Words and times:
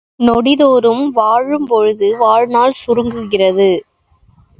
நொடி 0.19 0.55
தோறும், 0.55 1.09
வாழும் 1.09 1.65
பொழுது 1.65 2.17
வாழ்நாள் 2.17 2.73
சுருங்குகிறது. 2.87 3.69